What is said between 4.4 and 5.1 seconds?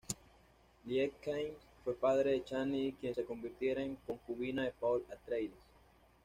de Paul